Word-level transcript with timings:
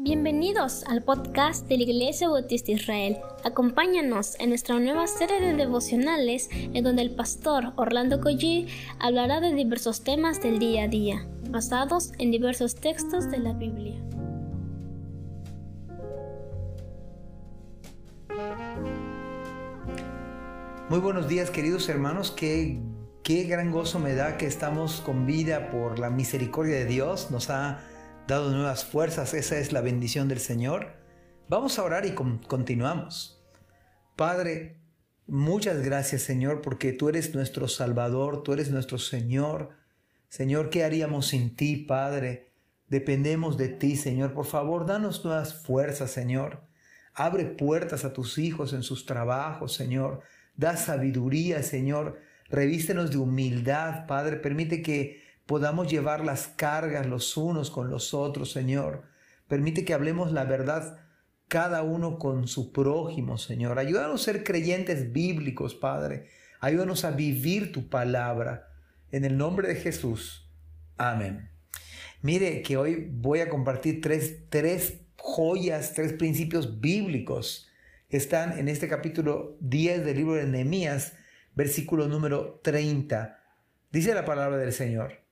Bienvenidos 0.00 0.84
al 0.84 1.02
podcast 1.02 1.66
de 1.66 1.76
la 1.76 1.82
Iglesia 1.82 2.28
Bautista 2.28 2.70
Israel. 2.70 3.18
Acompáñanos 3.42 4.38
en 4.38 4.50
nuestra 4.50 4.78
nueva 4.78 5.08
serie 5.08 5.40
de 5.40 5.54
devocionales 5.54 6.48
en 6.52 6.84
donde 6.84 7.02
el 7.02 7.16
pastor 7.16 7.72
Orlando 7.74 8.20
Collie 8.20 8.68
hablará 9.00 9.40
de 9.40 9.52
diversos 9.52 10.04
temas 10.04 10.40
del 10.40 10.60
día 10.60 10.84
a 10.84 10.88
día, 10.88 11.26
basados 11.50 12.12
en 12.20 12.30
diversos 12.30 12.76
textos 12.76 13.28
de 13.28 13.38
la 13.38 13.54
Biblia. 13.54 14.00
Muy 20.88 21.00
buenos 21.00 21.26
días 21.26 21.50
queridos 21.50 21.88
hermanos, 21.88 22.30
qué, 22.30 22.80
qué 23.24 23.42
gran 23.42 23.72
gozo 23.72 23.98
me 23.98 24.14
da 24.14 24.36
que 24.36 24.46
estamos 24.46 25.00
con 25.00 25.26
vida 25.26 25.72
por 25.72 25.98
la 25.98 26.08
misericordia 26.08 26.76
de 26.76 26.84
Dios, 26.84 27.32
nos 27.32 27.50
ha 27.50 27.80
dado 28.28 28.50
nuevas 28.50 28.84
fuerzas, 28.84 29.32
esa 29.32 29.58
es 29.58 29.72
la 29.72 29.80
bendición 29.80 30.28
del 30.28 30.38
Señor. 30.38 30.92
Vamos 31.48 31.78
a 31.78 31.82
orar 31.82 32.04
y 32.04 32.12
continuamos. 32.12 33.42
Padre, 34.16 34.82
muchas 35.26 35.82
gracias 35.82 36.22
Señor 36.22 36.60
porque 36.60 36.92
tú 36.92 37.08
eres 37.08 37.34
nuestro 37.34 37.68
Salvador, 37.68 38.42
tú 38.42 38.52
eres 38.52 38.70
nuestro 38.70 38.98
Señor. 38.98 39.70
Señor, 40.28 40.68
¿qué 40.68 40.84
haríamos 40.84 41.28
sin 41.28 41.56
ti, 41.56 41.76
Padre? 41.76 42.52
Dependemos 42.88 43.56
de 43.56 43.70
ti, 43.70 43.96
Señor. 43.96 44.34
Por 44.34 44.44
favor, 44.44 44.84
danos 44.84 45.24
nuevas 45.24 45.62
fuerzas, 45.64 46.10
Señor. 46.10 46.68
Abre 47.14 47.46
puertas 47.46 48.04
a 48.04 48.12
tus 48.12 48.36
hijos 48.36 48.74
en 48.74 48.82
sus 48.82 49.06
trabajos, 49.06 49.72
Señor. 49.72 50.20
Da 50.54 50.76
sabiduría, 50.76 51.62
Señor. 51.62 52.20
Revístenos 52.50 53.10
de 53.10 53.16
humildad, 53.16 54.06
Padre. 54.06 54.36
Permite 54.36 54.82
que 54.82 55.27
podamos 55.48 55.90
llevar 55.90 56.26
las 56.26 56.46
cargas 56.46 57.06
los 57.06 57.38
unos 57.38 57.70
con 57.70 57.88
los 57.88 58.12
otros, 58.12 58.52
Señor. 58.52 59.04
Permite 59.48 59.82
que 59.82 59.94
hablemos 59.94 60.30
la 60.30 60.44
verdad 60.44 60.98
cada 61.48 61.82
uno 61.82 62.18
con 62.18 62.46
su 62.46 62.70
prójimo, 62.70 63.38
Señor. 63.38 63.78
Ayúdanos 63.78 64.20
a 64.20 64.24
ser 64.24 64.44
creyentes 64.44 65.10
bíblicos, 65.10 65.74
Padre. 65.74 66.28
Ayúdanos 66.60 67.06
a 67.06 67.12
vivir 67.12 67.72
tu 67.72 67.88
palabra. 67.88 68.68
En 69.10 69.24
el 69.24 69.38
nombre 69.38 69.68
de 69.68 69.76
Jesús. 69.76 70.52
Amén. 70.98 71.48
Mire 72.20 72.60
que 72.60 72.76
hoy 72.76 73.08
voy 73.10 73.40
a 73.40 73.48
compartir 73.48 74.02
tres, 74.02 74.50
tres 74.50 75.00
joyas, 75.16 75.94
tres 75.94 76.12
principios 76.12 76.78
bíblicos 76.78 77.70
que 78.10 78.18
están 78.18 78.58
en 78.58 78.68
este 78.68 78.86
capítulo 78.86 79.56
10 79.60 80.04
del 80.04 80.16
libro 80.18 80.34
de 80.34 80.44
Nehemías, 80.44 81.14
versículo 81.54 82.06
número 82.06 82.60
30. 82.62 83.42
Dice 83.90 84.12
la 84.12 84.26
palabra 84.26 84.58
del 84.58 84.74
Señor 84.74 85.26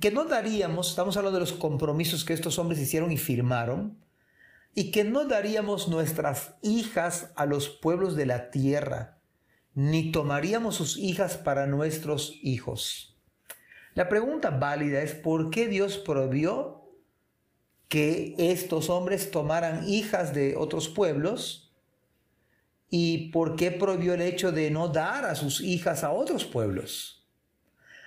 que 0.00 0.10
no 0.10 0.24
daríamos, 0.24 0.90
estamos 0.90 1.16
hablando 1.16 1.38
de 1.38 1.44
los 1.44 1.52
compromisos 1.52 2.24
que 2.24 2.32
estos 2.32 2.58
hombres 2.58 2.80
hicieron 2.80 3.12
y 3.12 3.18
firmaron, 3.18 3.98
y 4.74 4.90
que 4.90 5.04
no 5.04 5.26
daríamos 5.26 5.88
nuestras 5.88 6.54
hijas 6.62 7.30
a 7.36 7.44
los 7.44 7.68
pueblos 7.68 8.16
de 8.16 8.26
la 8.26 8.50
tierra, 8.50 9.18
ni 9.74 10.10
tomaríamos 10.10 10.76
sus 10.76 10.96
hijas 10.96 11.36
para 11.36 11.66
nuestros 11.66 12.38
hijos. 12.42 13.18
La 13.94 14.08
pregunta 14.08 14.50
válida 14.50 15.02
es 15.02 15.14
por 15.14 15.50
qué 15.50 15.68
Dios 15.68 15.98
prohibió 15.98 16.82
que 17.88 18.34
estos 18.38 18.88
hombres 18.88 19.30
tomaran 19.30 19.86
hijas 19.86 20.32
de 20.32 20.56
otros 20.56 20.88
pueblos 20.88 21.74
y 22.88 23.30
por 23.30 23.56
qué 23.56 23.70
prohibió 23.70 24.14
el 24.14 24.22
hecho 24.22 24.50
de 24.52 24.70
no 24.70 24.88
dar 24.88 25.26
a 25.26 25.34
sus 25.34 25.60
hijas 25.60 26.02
a 26.02 26.12
otros 26.12 26.46
pueblos. 26.46 27.21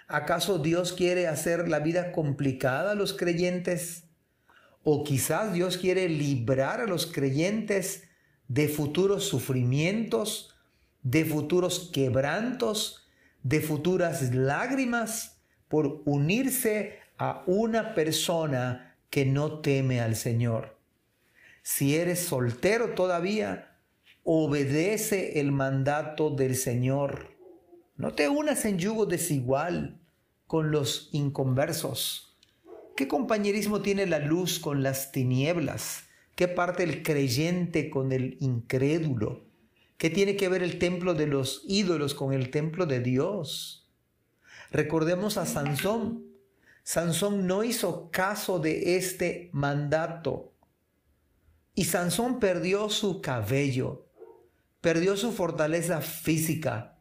¿Acaso 0.08 0.60
Dios 0.60 0.94
quiere 0.94 1.28
hacer 1.28 1.68
la 1.68 1.80
vida 1.80 2.12
complicada 2.12 2.92
a 2.92 2.96
los 2.96 3.14
creyentes? 3.14 4.04
¿O 4.84 5.04
quizás 5.04 5.52
Dios 5.52 5.78
quiere 5.78 6.08
librar 6.10 6.80
a 6.80 6.86
los 6.86 7.08
creyentes 7.08 8.04
de 8.48 8.68
futuros 8.68 9.24
sufrimientos, 9.24 10.56
de 11.02 11.26
futuros 11.26 11.90
quebrantos, 11.92 13.08
de 13.42 13.62
futuras 13.62 14.34
lágrimas 14.34 15.42
por 15.68 16.04
unirse 16.06 17.00
a 17.18 17.44
una 17.48 17.96
persona 17.96 18.96
que 19.10 19.26
no 19.26 19.62
teme 19.62 20.02
al 20.02 20.16
Señor? 20.16 20.78
Si 21.64 21.96
eres 21.96 22.20
soltero 22.20 22.94
todavía, 22.94 23.80
obedece 24.24 25.40
el 25.40 25.52
mandato 25.52 26.30
del 26.30 26.56
Señor 26.56 27.35
no 27.98 28.14
te 28.14 28.28
unas 28.28 28.66
en 28.66 28.78
yugo 28.78 29.06
desigual 29.06 30.00
con 30.48 30.72
los 30.72 31.10
inconversos. 31.12 32.36
¿Qué 32.96 33.08
compañerismo 33.08 33.82
tiene 33.82 34.06
la 34.06 34.20
luz 34.20 34.60
con 34.60 34.84
las 34.84 35.12
tinieblas? 35.12 36.04
¿Qué 36.36 36.48
parte 36.48 36.84
el 36.84 37.04
creyente 37.04 37.90
con 37.90 38.12
el 38.12 38.38
incrédulo? 38.42 39.46
¿Qué 39.98 40.10
tiene 40.10 40.36
que 40.36 40.50
ver 40.50 40.62
el 40.62 40.78
templo 40.78 41.14
de 41.14 41.28
los 41.28 41.64
ídolos 41.68 42.14
con 42.14 42.34
el 42.34 42.52
templo 42.52 42.86
de 42.86 43.00
Dios? 43.00 43.90
Recordemos 44.72 45.38
a 45.38 45.46
Sansón. 45.46 46.26
Sansón 46.84 47.48
no 47.48 47.64
hizo 47.64 48.12
caso 48.12 48.60
de 48.60 48.98
este 48.98 49.50
mandato. 49.54 50.52
Y 51.74 51.86
Sansón 51.86 52.40
perdió 52.40 52.90
su 52.90 53.22
cabello, 53.22 54.06
perdió 54.82 55.16
su 55.18 55.32
fortaleza 55.32 56.02
física, 56.02 56.95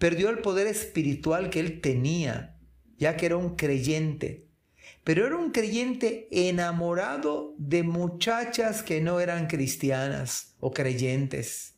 Perdió 0.00 0.30
el 0.30 0.38
poder 0.38 0.66
espiritual 0.66 1.50
que 1.50 1.60
él 1.60 1.82
tenía, 1.82 2.56
ya 2.96 3.18
que 3.18 3.26
era 3.26 3.36
un 3.36 3.54
creyente. 3.54 4.48
Pero 5.04 5.26
era 5.26 5.36
un 5.36 5.50
creyente 5.50 6.26
enamorado 6.30 7.54
de 7.58 7.82
muchachas 7.82 8.82
que 8.82 9.02
no 9.02 9.20
eran 9.20 9.46
cristianas 9.46 10.54
o 10.58 10.70
creyentes. 10.70 11.74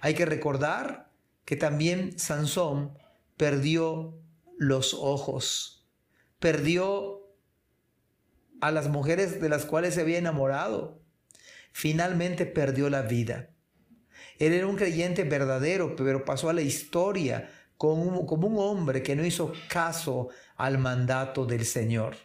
Hay 0.00 0.14
que 0.14 0.26
recordar 0.26 1.12
que 1.44 1.54
también 1.54 2.18
Sansón 2.18 2.98
perdió 3.36 4.18
los 4.58 4.92
ojos, 4.92 5.88
perdió 6.40 7.32
a 8.60 8.72
las 8.72 8.88
mujeres 8.88 9.40
de 9.40 9.48
las 9.48 9.66
cuales 9.66 9.94
se 9.94 10.00
había 10.00 10.18
enamorado, 10.18 11.00
finalmente 11.70 12.44
perdió 12.44 12.90
la 12.90 13.02
vida. 13.02 13.51
Él 14.38 14.52
era 14.52 14.66
un 14.66 14.76
creyente 14.76 15.24
verdadero, 15.24 15.94
pero 15.96 16.24
pasó 16.24 16.48
a 16.48 16.52
la 16.52 16.62
historia 16.62 17.50
como 17.76 18.04
un, 18.04 18.58
hombre 18.58 19.02
que 19.02 19.16
no 19.16 19.24
hizo 19.24 19.52
caso 19.68 20.28
al 20.56 20.78
mandato 20.78 21.46
del 21.46 21.64
Señor. 21.64 22.16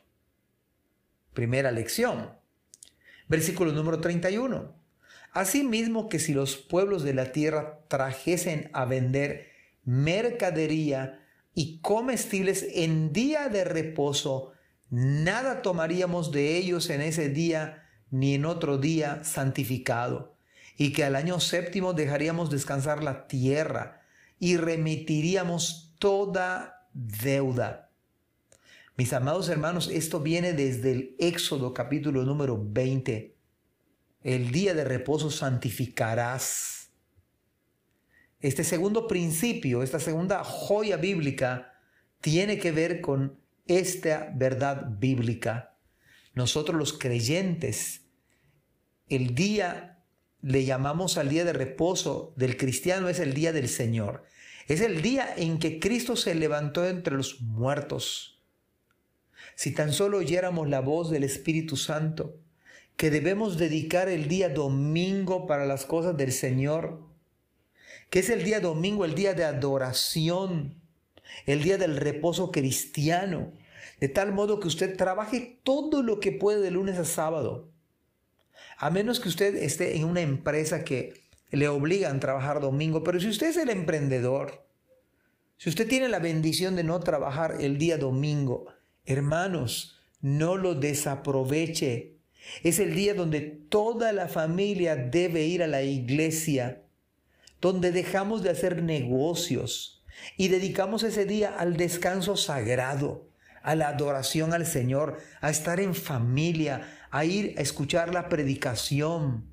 Primera 1.33 1.71
lección. 1.71 2.31
Versículo 3.27 3.71
número 3.71 3.99
31. 3.99 4.75
Asimismo 5.33 6.09
que 6.09 6.19
si 6.19 6.33
los 6.33 6.57
pueblos 6.57 7.03
de 7.03 7.13
la 7.13 7.31
tierra 7.31 7.79
trajesen 7.87 8.69
a 8.73 8.85
vender 8.85 9.47
mercadería 9.83 11.25
y 11.53 11.79
comestibles 11.79 12.65
en 12.73 13.11
día 13.11 13.49
de 13.49 13.63
reposo, 13.63 14.53
nada 14.89 15.63
tomaríamos 15.63 16.31
de 16.31 16.55
ellos 16.57 16.89
en 16.89 17.01
ese 17.01 17.29
día 17.29 17.83
ni 18.11 18.35
en 18.35 18.45
otro 18.45 18.77
día 18.77 19.23
santificado 19.23 20.36
y 20.77 20.93
que 20.93 21.03
al 21.03 21.15
año 21.15 21.39
séptimo 21.39 21.93
dejaríamos 21.93 22.51
descansar 22.51 23.03
la 23.03 23.27
tierra 23.27 24.01
y 24.39 24.57
remitiríamos 24.57 25.95
toda 25.99 26.87
deuda. 26.93 27.91
Mis 28.95 29.11
amados 29.13 29.49
hermanos, 29.49 29.89
esto 29.91 30.19
viene 30.19 30.53
desde 30.53 30.91
el 30.91 31.15
Éxodo 31.19 31.73
capítulo 31.73 32.23
número 32.23 32.63
20. 32.63 33.35
El 34.21 34.51
día 34.51 34.73
de 34.75 34.83
reposo 34.83 35.31
santificarás. 35.31 36.91
Este 38.39 38.63
segundo 38.63 39.07
principio, 39.07 39.81
esta 39.81 39.99
segunda 39.99 40.43
joya 40.43 40.97
bíblica, 40.97 41.73
tiene 42.21 42.59
que 42.59 42.71
ver 42.71 43.01
con 43.01 43.39
esta 43.65 44.31
verdad 44.35 44.87
bíblica. 44.99 45.75
Nosotros 46.33 46.77
los 46.77 46.93
creyentes, 46.93 48.05
el 49.09 49.33
día 49.33 49.96
le 50.47 50.63
llamamos 50.63 51.17
al 51.17 51.27
día 51.27 51.43
de 51.43 51.51
reposo 51.51 52.31
del 52.37 52.55
cristiano 52.55 53.09
es 53.09 53.19
el 53.19 53.33
día 53.33 53.51
del 53.51 53.67
Señor. 53.67 54.23
Es 54.69 54.79
el 54.79 55.01
día 55.01 55.27
en 55.35 55.59
que 55.59 55.77
Cristo 55.77 56.15
se 56.15 56.35
levantó 56.35 56.87
entre 56.87 57.17
los 57.17 57.41
muertos. 57.41 58.41
Si 59.55 59.73
tan 59.73 59.91
solo 59.91 60.19
oyéramos 60.19 60.69
la 60.69 60.79
voz 60.79 61.09
del 61.11 61.25
Espíritu 61.25 61.75
Santo, 61.75 62.37
que 62.95 63.11
debemos 63.11 63.57
dedicar 63.57 64.07
el 64.07 64.29
día 64.29 64.47
domingo 64.47 65.47
para 65.47 65.65
las 65.65 65.85
cosas 65.85 66.15
del 66.15 66.31
Señor, 66.31 67.01
que 68.09 68.19
es 68.19 68.29
el 68.29 68.45
día 68.45 68.61
domingo, 68.61 69.03
el 69.03 69.15
día 69.15 69.33
de 69.33 69.43
adoración, 69.43 70.75
el 71.45 71.61
día 71.61 71.77
del 71.77 71.97
reposo 71.97 72.53
cristiano, 72.53 73.51
de 73.99 74.07
tal 74.07 74.31
modo 74.31 74.61
que 74.61 74.69
usted 74.69 74.95
trabaje 74.95 75.59
todo 75.63 76.03
lo 76.03 76.21
que 76.21 76.31
puede 76.31 76.61
de 76.61 76.71
lunes 76.71 76.97
a 76.97 77.03
sábado 77.03 77.69
a 78.77 78.89
menos 78.89 79.19
que 79.19 79.29
usted 79.29 79.55
esté 79.55 79.97
en 79.97 80.05
una 80.05 80.21
empresa 80.21 80.83
que 80.83 81.13
le 81.51 81.67
obligan 81.67 82.17
a 82.17 82.19
trabajar 82.19 82.61
domingo, 82.61 83.03
pero 83.03 83.19
si 83.19 83.27
usted 83.27 83.47
es 83.47 83.57
el 83.57 83.69
emprendedor, 83.69 84.65
si 85.57 85.69
usted 85.69 85.87
tiene 85.87 86.07
la 86.07 86.19
bendición 86.19 86.75
de 86.75 86.83
no 86.83 86.99
trabajar 86.99 87.57
el 87.59 87.77
día 87.77 87.97
domingo, 87.97 88.67
hermanos, 89.05 89.99
no 90.21 90.57
lo 90.57 90.75
desaproveche. 90.75 92.17
Es 92.63 92.79
el 92.79 92.95
día 92.95 93.13
donde 93.13 93.41
toda 93.41 94.13
la 94.13 94.27
familia 94.27 94.95
debe 94.95 95.45
ir 95.45 95.63
a 95.63 95.67
la 95.67 95.81
iglesia, 95.81 96.83
donde 97.59 97.91
dejamos 97.91 98.43
de 98.43 98.51
hacer 98.51 98.83
negocios 98.83 100.03
y 100.37 100.47
dedicamos 100.49 101.03
ese 101.03 101.25
día 101.25 101.55
al 101.57 101.77
descanso 101.77 102.35
sagrado, 102.37 103.26
a 103.67 103.75
la 103.75 103.89
adoración 103.89 104.53
al 104.53 104.65
Señor, 104.65 105.17
a 105.41 105.49
estar 105.49 105.81
en 105.81 105.93
familia, 105.93 106.87
a 107.11 107.25
ir 107.25 107.53
a 107.57 107.61
escuchar 107.61 108.13
la 108.13 108.29
predicación. 108.29 109.45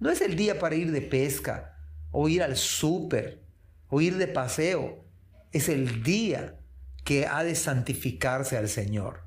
No 0.00 0.10
es 0.10 0.22
el 0.22 0.34
día 0.34 0.58
para 0.58 0.76
ir 0.76 0.92
de 0.92 1.02
pesca 1.02 1.76
o 2.10 2.30
ir 2.30 2.42
al 2.42 2.56
súper 2.56 3.42
o 3.90 4.00
ir 4.00 4.16
de 4.16 4.28
paseo. 4.28 5.04
Es 5.52 5.68
el 5.68 6.02
día 6.02 6.56
que 7.04 7.26
ha 7.26 7.44
de 7.44 7.54
santificarse 7.54 8.56
al 8.56 8.70
Señor. 8.70 9.24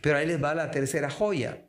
Pero 0.00 0.16
ahí 0.16 0.26
les 0.26 0.42
va 0.42 0.54
la 0.54 0.70
tercera 0.70 1.10
joya. 1.10 1.66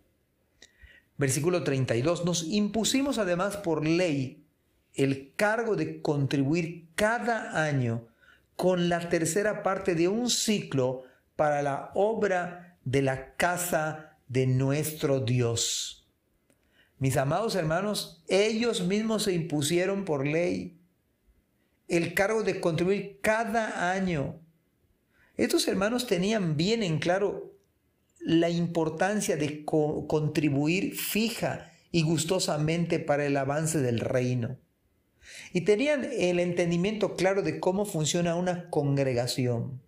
Versículo 1.17 1.65
32. 1.65 2.23
Nos 2.23 2.43
impusimos 2.43 3.17
además 3.17 3.57
por 3.57 3.85
ley 3.85 4.47
el 4.93 5.33
cargo 5.35 5.75
de 5.75 6.01
contribuir 6.01 6.87
cada 6.95 7.61
año 7.61 8.07
con 8.55 8.87
la 8.87 9.09
tercera 9.09 9.63
parte 9.63 9.95
de 9.95 10.07
un 10.07 10.29
ciclo 10.29 11.03
para 11.35 11.61
la 11.61 11.91
obra 11.95 12.77
de 12.83 13.01
la 13.01 13.35
casa 13.35 14.17
de 14.27 14.47
nuestro 14.47 15.19
Dios. 15.19 16.09
Mis 16.99 17.17
amados 17.17 17.55
hermanos, 17.55 18.23
ellos 18.27 18.85
mismos 18.85 19.23
se 19.23 19.33
impusieron 19.33 20.05
por 20.05 20.25
ley 20.25 20.79
el 21.87 22.13
cargo 22.13 22.43
de 22.43 22.59
contribuir 22.59 23.19
cada 23.21 23.91
año. 23.91 24.39
Estos 25.35 25.67
hermanos 25.67 26.07
tenían 26.07 26.55
bien 26.55 26.81
en 26.83 26.99
claro 26.99 27.57
la 28.19 28.49
importancia 28.49 29.35
de 29.35 29.65
contribuir 29.65 30.95
fija 30.95 31.71
y 31.91 32.03
gustosamente 32.03 32.99
para 32.99 33.25
el 33.25 33.35
avance 33.37 33.79
del 33.79 33.99
reino. 33.99 34.57
Y 35.51 35.61
tenían 35.61 36.05
el 36.05 36.39
entendimiento 36.39 37.15
claro 37.15 37.41
de 37.41 37.59
cómo 37.59 37.85
funciona 37.85 38.35
una 38.35 38.69
congregación. 38.69 39.81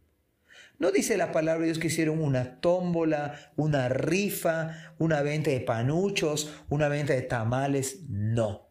No 0.77 0.91
dice 0.91 1.17
la 1.17 1.31
palabra 1.31 1.61
de 1.61 1.67
Dios 1.67 1.79
que 1.79 1.87
hicieron 1.87 2.21
una 2.21 2.59
tómbola, 2.59 3.51
una 3.55 3.89
rifa, 3.89 4.93
una 4.97 5.21
venta 5.21 5.51
de 5.51 5.61
panuchos, 5.61 6.53
una 6.69 6.87
venta 6.89 7.13
de 7.13 7.21
tamales. 7.21 8.01
No. 8.09 8.69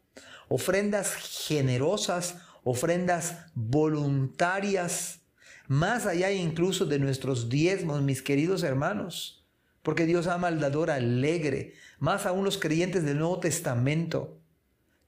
Ofrendas 0.48 1.14
generosas, 1.46 2.36
ofrendas 2.62 3.46
voluntarias, 3.54 5.20
más 5.66 6.06
allá 6.06 6.30
incluso 6.30 6.84
de 6.84 6.98
nuestros 6.98 7.48
diezmos, 7.48 8.02
mis 8.02 8.22
queridos 8.22 8.62
hermanos 8.62 9.44
porque 9.84 10.06
Dios 10.06 10.26
ama 10.26 10.48
al 10.48 10.60
dador 10.60 10.90
alegre, 10.90 11.74
más 11.98 12.24
aún 12.24 12.44
los 12.44 12.56
creyentes 12.56 13.04
del 13.04 13.18
Nuevo 13.18 13.38
Testamento. 13.38 14.40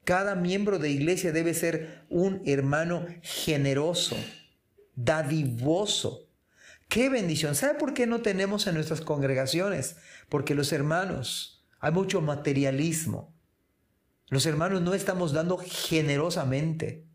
Cada 0.03 0.35
miembro 0.35 0.77
de 0.77 0.91
iglesia 0.91 1.31
debe 1.31 1.55
ser 1.55 2.05
un 2.09 2.43
hermano 2.45 3.05
generoso, 3.23 4.15
dadivoso. 4.95 6.26
¡Qué 6.87 7.09
bendición! 7.09 7.55
¿Sabe 7.55 7.77
por 7.77 7.93
qué 7.93 8.07
no 8.07 8.21
tenemos 8.21 8.65
en 8.67 8.75
nuestras 8.75 9.01
congregaciones? 9.01 9.97
Porque 10.29 10.55
los 10.55 10.71
hermanos, 10.71 11.65
hay 11.79 11.91
mucho 11.91 12.21
materialismo. 12.21 13.35
Los 14.29 14.45
hermanos 14.45 14.81
no 14.81 14.93
estamos 14.93 15.33
dando 15.33 15.57
generosamente. 15.57 17.05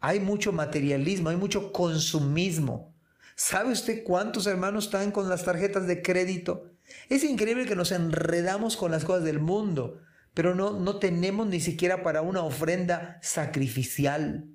Hay 0.00 0.20
mucho 0.20 0.52
materialismo, 0.52 1.30
hay 1.30 1.36
mucho 1.36 1.72
consumismo. 1.72 2.94
¿Sabe 3.34 3.72
usted 3.72 4.04
cuántos 4.04 4.46
hermanos 4.46 4.86
están 4.86 5.10
con 5.10 5.28
las 5.28 5.44
tarjetas 5.44 5.86
de 5.86 6.02
crédito? 6.02 6.70
Es 7.08 7.24
increíble 7.24 7.66
que 7.66 7.76
nos 7.76 7.92
enredamos 7.92 8.76
con 8.76 8.92
las 8.92 9.04
cosas 9.04 9.24
del 9.24 9.40
mundo, 9.40 10.00
pero 10.32 10.54
no, 10.54 10.78
no 10.78 10.98
tenemos 10.98 11.46
ni 11.46 11.60
siquiera 11.60 12.02
para 12.02 12.22
una 12.22 12.42
ofrenda 12.42 13.18
sacrificial. 13.20 14.46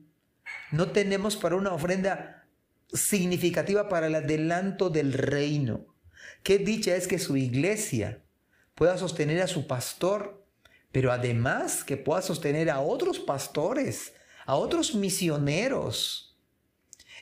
No 0.72 0.92
tenemos 0.92 1.36
para 1.36 1.56
una 1.56 1.74
ofrenda 1.74 2.41
significativa 2.94 3.90
para 3.90 4.08
el 4.08 4.16
adelanto 4.16 4.90
del 4.90 5.14
reino. 5.14 5.86
Qué 6.44 6.58
dicha 6.58 6.96
es 6.96 7.08
que 7.08 7.20
su 7.20 7.38
iglesia 7.38 8.24
pueda 8.76 8.98
sostener 8.98 9.42
a 9.42 9.48
su 9.48 9.68
pastor, 9.68 10.46
pero 10.92 11.12
además 11.12 11.84
que 11.84 11.98
pueda 11.98 12.22
sostener 12.22 12.70
a 12.70 12.80
otros 12.80 13.20
pastores, 13.20 14.14
a 14.46 14.56
otros 14.56 14.96
misioneros 14.96 16.32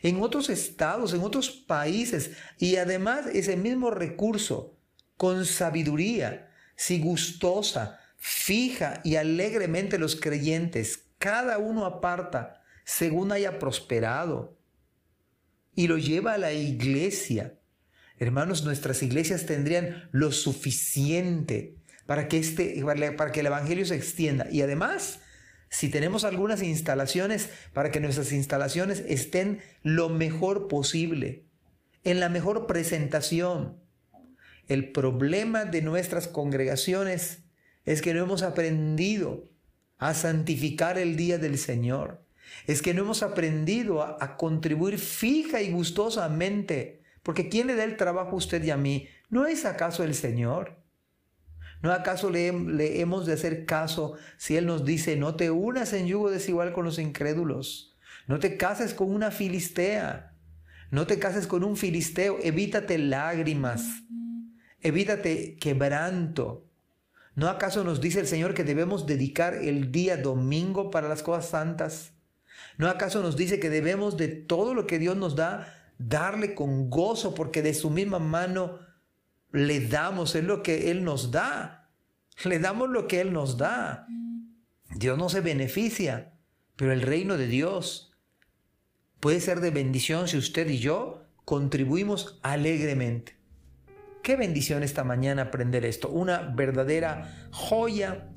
en 0.01 0.21
otros 0.21 0.49
estados, 0.49 1.13
en 1.13 1.21
otros 1.21 1.49
países. 1.49 2.31
Y 2.57 2.77
además 2.77 3.27
ese 3.27 3.57
mismo 3.57 3.91
recurso, 3.91 4.77
con 5.17 5.45
sabiduría, 5.45 6.51
si 6.75 6.99
gustosa, 7.01 7.99
fija 8.17 9.01
y 9.03 9.15
alegremente 9.15 9.97
los 9.97 10.15
creyentes, 10.15 11.05
cada 11.17 11.57
uno 11.57 11.85
aparta 11.85 12.63
según 12.85 13.31
haya 13.31 13.59
prosperado 13.59 14.57
y 15.79 15.87
lo 15.87 15.97
lleva 15.97 16.33
a 16.33 16.37
la 16.37 16.51
iglesia. 16.51 17.57
Hermanos, 18.17 18.65
nuestras 18.65 19.01
iglesias 19.01 19.45
tendrían 19.45 20.09
lo 20.11 20.33
suficiente 20.33 21.77
para 22.05 22.27
que, 22.27 22.37
este, 22.37 22.83
para 23.15 23.31
que 23.31 23.39
el 23.39 23.45
Evangelio 23.45 23.85
se 23.85 23.95
extienda. 23.95 24.45
Y 24.51 24.61
además, 24.61 25.21
si 25.69 25.87
tenemos 25.87 26.25
algunas 26.25 26.61
instalaciones, 26.61 27.49
para 27.71 27.91
que 27.91 28.01
nuestras 28.01 28.33
instalaciones 28.33 29.05
estén 29.07 29.61
lo 29.81 30.09
mejor 30.09 30.67
posible, 30.67 31.45
en 32.03 32.19
la 32.19 32.27
mejor 32.27 32.67
presentación. 32.67 33.79
El 34.67 34.91
problema 34.91 35.63
de 35.63 35.81
nuestras 35.81 36.27
congregaciones 36.27 37.43
es 37.85 38.01
que 38.01 38.13
no 38.13 38.21
hemos 38.21 38.43
aprendido 38.43 39.45
a 39.97 40.13
santificar 40.13 40.97
el 40.97 41.15
día 41.15 41.37
del 41.37 41.57
Señor. 41.57 42.25
Es 42.67 42.81
que 42.81 42.93
no 42.93 43.03
hemos 43.03 43.23
aprendido 43.23 44.01
a, 44.01 44.37
contribuir 44.37 44.99
fija 44.99 45.61
y 45.61 45.71
gustosamente. 45.71 47.01
Porque 47.23 47.49
¿quién 47.49 47.67
le 47.67 47.75
da 47.75 47.83
el 47.83 47.97
trabajo 47.97 48.31
a 48.31 48.35
usted 48.35 48.63
y 48.63 48.71
a 48.71 48.77
mí? 48.77 49.07
¿No 49.29 49.45
es 49.45 49.65
acaso 49.65 50.03
el 50.03 50.15
Señor? 50.15 50.77
¿No 51.81 51.91
acaso 51.91 52.29
le, 52.29 52.47
hemos 52.99 53.25
de 53.25 53.33
hacer 53.33 53.65
caso 53.65 54.15
si 54.37 54.57
Él 54.57 54.65
nos 54.65 54.83
dice, 54.83 55.15
no 55.15 55.35
te 55.35 55.49
unas 55.49 55.93
en 55.93 56.07
yugo 56.07 56.29
desigual 56.29 56.73
con 56.73 56.85
los 56.85 56.99
incrédulos? 56.99 57.97
No 58.27 58.39
te 58.39 58.57
cases 58.57 58.93
con 58.93 59.11
una 59.11 59.31
filistea. 59.31 60.35
No 60.91 61.07
te 61.07 61.19
cases 61.19 61.47
con 61.47 61.63
un 61.63 61.77
filisteo. 61.77 62.37
Evítate 62.41 62.97
lágrimas. 62.97 64.03
Evítate 64.81 65.57
quebranto. 65.57 66.65
¿No 67.35 67.47
acaso 67.47 67.83
nos 67.83 68.01
dice 68.01 68.19
el 68.19 68.27
Señor 68.27 68.53
que 68.53 68.63
debemos 68.63 69.05
dedicar 69.05 69.53
el 69.53 69.91
día 69.91 70.17
domingo 70.17 70.91
para 70.91 71.07
las 71.07 71.23
cosas 71.23 71.49
santas? 71.49 72.11
¿No 72.79 72.87
acaso 72.87 73.21
nos 73.21 73.35
dice 73.35 73.59
que 73.59 73.69
debemos 73.69 74.15
de 74.15 74.29
todo 74.29 74.73
lo 74.73 74.87
que 74.87 74.99
Dios 74.99 75.17
nos 75.17 75.35
da, 75.35 75.91
darle 75.97 76.55
con 76.55 76.89
gozo, 76.89 77.35
porque 77.35 77.61
de 77.61 77.73
su 77.73 77.89
misma 77.89 78.19
mano 78.19 78.79
le 79.51 79.81
damos, 79.81 80.33
es 80.33 80.45
lo 80.45 80.63
que 80.63 80.89
Él 80.89 81.03
nos 81.03 81.29
da. 81.29 81.91
Le 82.45 82.57
damos 82.57 82.89
lo 82.89 83.05
que 83.05 83.19
Él 83.19 83.33
nos 83.33 83.57
da. 83.57 84.07
Dios 84.95 85.17
no 85.17 85.27
se 85.27 85.41
beneficia, 85.41 86.31
pero 86.77 86.93
el 86.93 87.01
reino 87.01 87.37
de 87.37 87.47
Dios 87.47 88.13
puede 89.19 89.41
ser 89.41 89.59
de 89.59 89.71
bendición 89.71 90.29
si 90.29 90.37
usted 90.37 90.69
y 90.69 90.79
yo 90.79 91.25
contribuimos 91.43 92.39
alegremente. 92.43 93.35
Qué 94.23 94.37
bendición 94.37 94.83
esta 94.83 95.03
mañana 95.03 95.41
aprender 95.41 95.83
esto. 95.83 96.07
Una 96.07 96.43
verdadera 96.55 97.49
joya 97.51 98.29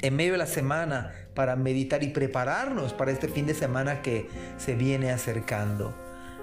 en 0.00 0.16
medio 0.16 0.32
de 0.32 0.38
la 0.38 0.46
semana 0.46 1.12
para 1.34 1.56
meditar 1.56 2.02
y 2.02 2.08
prepararnos 2.08 2.92
para 2.92 3.12
este 3.12 3.28
fin 3.28 3.46
de 3.46 3.54
semana 3.54 4.02
que 4.02 4.28
se 4.58 4.74
viene 4.74 5.10
acercando. 5.10 5.94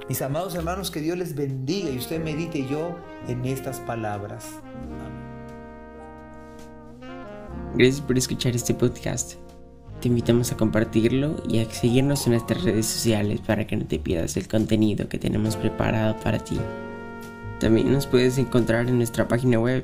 Mis 0.08 0.22
amados 0.22 0.56
hermanos, 0.56 0.90
que 0.92 1.02
Dios 1.02 1.18
les 1.18 1.36
bendiga 1.36 1.90
y 1.90 1.98
usted 1.98 2.24
medite 2.24 2.66
yo 2.68 2.98
en 3.28 3.46
estas 3.46 3.80
palabras. 3.80 4.48
Gracias 7.76 8.02
por 8.02 8.18
escuchar 8.18 8.56
este 8.56 8.74
podcast. 8.74 9.36
Te 10.02 10.08
invitamos 10.08 10.52
a 10.52 10.58
compartirlo 10.58 11.44
y 11.48 11.60
a 11.60 11.70
seguirnos 11.70 12.26
en 12.26 12.34
nuestras 12.34 12.64
redes 12.64 12.86
sociales 12.86 13.42
para 13.42 13.68
que 13.68 13.76
no 13.76 13.86
te 13.86 14.00
pierdas 14.00 14.38
el 14.38 14.48
contenido 14.48 15.08
que 15.10 15.20
tenemos 15.20 15.56
preparado 15.56 16.18
para 16.22 16.40
ti. 16.40 16.58
También 17.60 17.92
nos 17.92 18.08
puedes 18.08 18.38
encontrar 18.38 18.88
en 18.88 18.98
nuestra 18.98 19.28
página 19.28 19.60
web 19.60 19.84